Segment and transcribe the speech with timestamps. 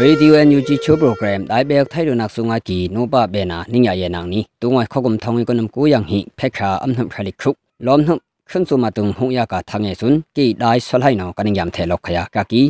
[0.00, 3.94] Radio NUG Chu program dai bek thai ronak sunga ki no ba be na ningya
[4.00, 7.54] ye nang ni tungai khokum thongi konam ko yang hi phekha amnam khali khrup
[7.86, 8.18] lom hnum
[8.50, 11.70] khun su ma tung hung ya ka thange sun ki dai solhai no kaning yam
[11.76, 12.62] the lok khaya ka ki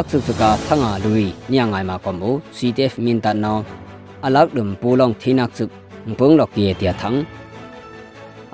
[0.00, 3.54] aksu su ka thanga lui nya ngai ma kom bu CTF min ta no
[4.26, 5.64] alak dum polong thinak su
[6.10, 7.16] ngpung lok ye tia thang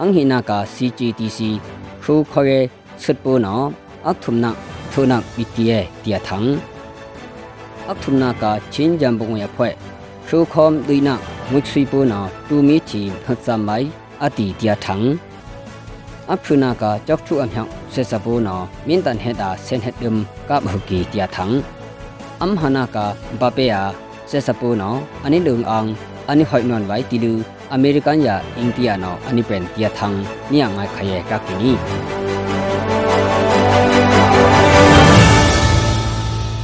[0.03, 1.39] ang hina ka CGTC
[2.03, 2.59] khu khoye
[3.05, 3.55] sut pu no
[4.11, 4.51] ak thum na
[4.93, 6.49] thunak bitie tia thang
[7.93, 9.73] အခုနာကချင်းကြံဘုံရဖွဲ့
[10.27, 11.15] ရှုခုံဒိနာ
[11.51, 13.87] မွိစီပူနာတူမီချီဖတ်စမိုင်
[14.25, 14.97] အတီတျာထံ
[16.33, 18.55] အခုနာကကြောက်ချူအမြောင်ဆက်စပူနာ
[18.89, 21.47] မင်းတန်ဟက်တာဆင်ဟက်ဒမ်ကဘဟုကီတျာထံ
[22.41, 22.97] အမ်ဟနာက
[23.41, 23.83] ဘပေယာ
[24.31, 24.89] ဆက်စပူနာ
[25.25, 25.89] အနိလုံအောင်
[26.29, 27.33] အနိဟိုင်နွန်ဝိုင်တီလူ
[27.73, 30.09] အမေရိကန်ယာအိန္ဒိယနော်အနိပန်တျာထံ
[30.51, 31.73] မြန်ငိုင်ခရဲကကီနီ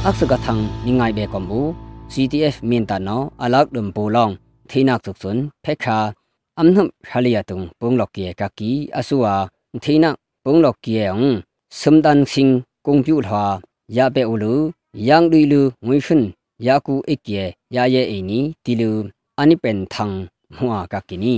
[0.07, 1.61] อักษกะทังนิงายเบกอมบู
[2.13, 4.31] CTF มินตานออะลักดุมโปลอง
[4.69, 5.97] ทีนักสุกสุนเพคา
[6.59, 9.35] อัมนุมฮาลิยาตุงปุงลอกเกกากีอสุวา
[9.83, 11.21] ทีนักปุงลอกเกอง
[11.81, 12.49] สมดันสิง
[12.85, 13.43] กงจุลหา
[13.95, 14.53] ยาเปอุลู
[15.07, 16.21] ยังดุยลูงุยชุน
[16.65, 17.29] ยากูอิกเก
[17.75, 18.91] ยาเยเอนีติลู
[19.37, 20.09] อันนี้เป็นทัง
[20.57, 21.35] หัวกากินี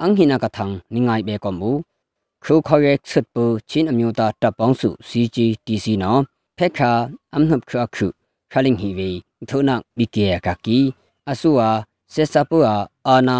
[0.00, 1.72] อังหินากะทังนิงายเบกอมบู
[2.42, 6.12] ครูคอยเอ็กซ์สุดปูชินอมยูตาตับปองสุ CGTC นอ
[6.62, 6.92] ဖက်ခါ
[7.34, 8.06] အမ်နှပ်ခခု
[8.52, 9.10] ခလင်ဟီဝေ
[9.50, 10.78] ထိုနာဘီကေကကီ
[11.28, 11.70] အဆူဝါ
[12.12, 13.38] ဆက်စပူအာအာနာ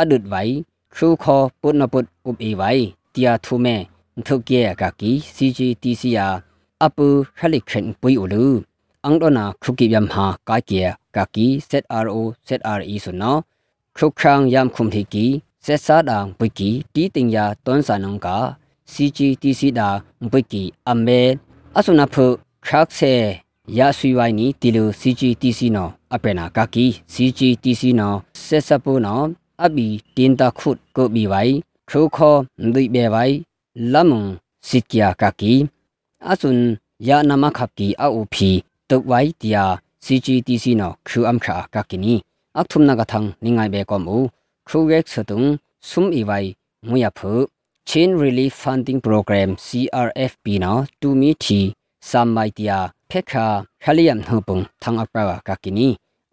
[0.00, 0.54] အဒုတ်ဝိုင်
[0.94, 3.76] ခရူခောပုနပုတ်ဥပအေဝိုင်တီယာထုမဲ
[4.26, 6.28] ထုကေကကီ CGTC ယာ
[6.84, 7.06] အပူ
[7.38, 8.44] ခလိခန်ပွီအိုလူ
[9.04, 10.80] အန်ဒနာခုကိယမ်ဟာကာကေ
[11.16, 13.40] ကကီ ZRO ZRE ဆိုနော်
[13.96, 15.24] ခုခန်းယမ်ခုမ်တီကီ
[15.64, 18.28] ဆက်စာဒံပွီကီတီတင်ယာတွန်းဆန်နုံက
[18.92, 19.88] CGTC ဒါ
[20.30, 21.20] ပွီကီအမဲ
[21.78, 22.26] အဆုနာဖု
[22.66, 23.12] ခရက်ဆေ
[23.78, 29.24] ရာဆွေဝိုင်းနီတီလို CGTC နော်အပယ်နာကကီ CGTC နော်ဆက်စပိုးနော်
[29.64, 29.86] အဘီ
[30.16, 31.54] တင်တာခုတ်ကိုဘီဝိုင်
[31.88, 32.38] ခိုခေါ်
[32.74, 33.34] ဒိဘေဝိုင်
[33.92, 34.24] လမုံ
[34.68, 35.52] စစ်ကီယာကကီ
[36.30, 36.58] အဆွန်
[37.08, 38.50] ယာနမခပ်ကီအူဖီ
[38.90, 39.64] တုတ်ဝိုင်တီယာ
[40.04, 42.14] CGTC နော်ခူအမ်ခါကကီနီ
[42.58, 44.16] အခုမနကထန်နိငိုင်ဘေကောမူ
[44.68, 45.40] ခူရက်ဆတုံ
[45.88, 46.48] ဆုမ်အီဝိုင်
[46.88, 47.32] ငွေယဖု
[47.88, 51.60] Chin Relief Funding Program CRFP နော်တူမီတီ
[52.10, 52.78] ဆမ်မိုက်တီယာ
[53.10, 53.46] ဖက်ခါ
[53.82, 55.88] ခလီယမ်နှုပုံထန်အပရာကကီနီ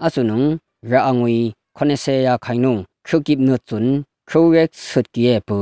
[0.06, 0.40] အဆုနုံ
[0.92, 1.36] ရအငွေ
[1.80, 2.76] 90ရာခိုင်နုံ
[3.08, 3.92] ခုကိပနုတ်ကျွန်း
[4.30, 5.58] ခရိုရက်ဆုတ်ကီယေပူ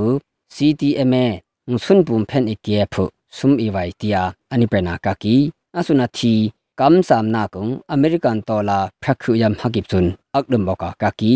[0.56, 1.26] CTMA
[1.70, 3.04] ငွဆွန်းပုံဖန်အကီယေဖု
[3.38, 4.18] ซุมอีไวเตีย
[4.50, 5.36] อันนี้เป็นอากากี
[5.76, 6.34] อาสุนาที
[6.80, 11.34] กำสามนาคงอเมริกันตอลาพระคุยมฮักิบซุนอักดมบอกากากี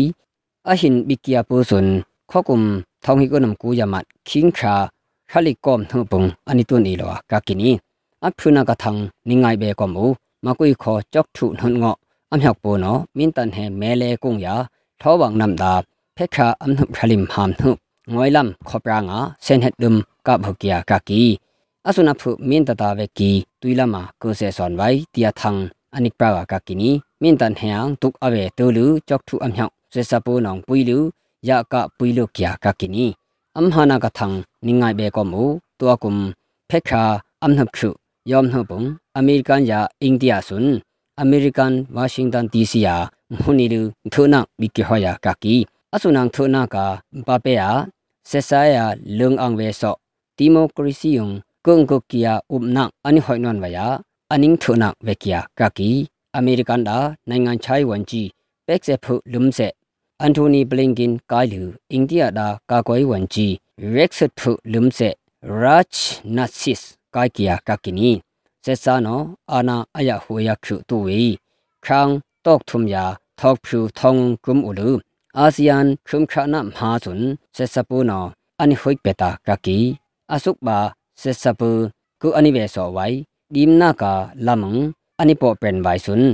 [0.68, 1.86] อาหินบิกียปูซุน
[2.30, 2.62] ข้อกุม
[3.04, 4.74] ทองฮิกนมกูยามัดคิงคา
[5.30, 7.70] คาลิกอมเฮปงอันนี้ตุนอีโลกากินี
[8.26, 8.92] အခုနာကထံ
[9.28, 10.04] နိငိုင်ဘေကမှု
[10.46, 11.98] မကွိခေါ်ကြောက်ထုနှွန်ငော့
[12.32, 14.54] အမြောက်ပေါ်နော်မင်းတန်ဟဲမဲလေကုံယာ
[15.00, 15.74] ထောဘောင်နမ်ဒါ
[16.16, 17.68] ဖေခါအမ်နုဖလိမ်ဟမ်နု
[18.12, 21.22] ငွိုင်လမ်ခေါပရာငါဆန်ဟက်ဒုမ်ကဘုကီယာကကီ
[21.86, 23.30] အဆုနာဖုမင်းတတာဝက်ကီ
[23.60, 25.50] တွီလမကိုဆေဆွန်ဝိုင်တီယာထံ
[25.94, 26.90] အနိကပရာကကီနီ
[27.22, 30.98] မင်းတန်ဟဲန်တုကအဝဲတူလူကြောက်ထုအမြောက်ဆေစပိုးနောင်ပွီလူ
[31.48, 33.06] ယာကပွီလုကီယာကကီနီ
[33.56, 34.26] အမ်ဟာနာကထံ
[34.66, 35.42] နိငိုင်ဘေကောမူ
[35.80, 36.20] တွာကုမ်
[36.68, 37.02] ဖေခါ
[37.42, 37.90] အမ်နုခု
[38.30, 38.84] ยอมหปง
[39.16, 40.64] อเมริกันยาอินเดียสุน
[41.20, 42.96] อเมริกันวอชิงตันดีซียา
[43.38, 45.56] มุนิลูทุนักบิกิฮอยากากี
[45.94, 46.76] အဆုနန်ထုနာက
[47.26, 47.68] ပပေယာ
[48.30, 48.84] ဆက်ဆာယာ
[49.18, 49.96] လုံအောင်ဝဲဆော့
[50.36, 51.28] ဒီမိုကရေစီယုံ
[51.66, 53.86] ကုံကုကီယာဥပနာအနိဟွိုင်နွန်ဝယာ
[54.32, 55.90] အနင်းထုနာဝဲကီယာကာကီ
[56.36, 58.28] အမေရိကန်ဒါနိုင်ငံချိုင်ဝန်ကြီး
[58.66, 59.72] ပက်ဆက်ဖု လုံဆက်
[60.20, 63.52] အန်တိုနီဘလင်ကင်ကိုင်လူအိန္ဒိယဒါကာကွိုင်ဝန်ကြီး
[63.94, 65.14] ရက်ဆက်ဖုလုံဆက်
[65.60, 66.86] ရာချ်နတ်စစ်
[67.16, 68.10] ကိုက်ကီယာကကီနီ
[68.64, 69.20] ဆက်ဆာနော
[69.52, 71.22] အာနာအယဟူယခုတူဝီ
[71.84, 72.12] ခန်း
[72.44, 73.04] တောက်ထုမယာ
[73.40, 74.88] ထောက်ဖြူထောင်းကုမ်ဥလူ
[75.38, 77.22] အာဆီယန်ခုမ်ခါနမဟာဇွန်
[77.56, 78.24] ဆက်စပူနော
[78.60, 79.78] အနိဟွိပတာကကီ
[80.32, 80.78] အဆုကဘာ
[81.20, 81.70] ဆက်စပူ
[82.20, 83.16] ကုအနိဝေဆောဝိုင်
[83.54, 84.12] ဒီမနာကာ
[84.46, 84.78] လမန်
[85.20, 86.24] အနိပေါပန်ဝိုင်ဇွန်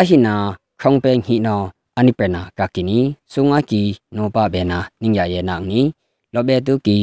[0.00, 0.34] အဟိနာ
[0.80, 1.62] ခေါင်ပင်ဟိနော
[1.98, 2.98] အနိပနာကကီနီ
[3.32, 3.82] ဆုငါကီ
[4.16, 5.80] နောပဘေနာနင်းရယေနာနီ
[6.34, 6.96] လောဘေတုကီ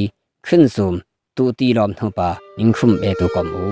[0.45, 0.91] ခွင်းဇုံ
[1.37, 2.29] ตูตีลอมทงปา
[2.59, 3.65] นิงคุมเอตุกอมู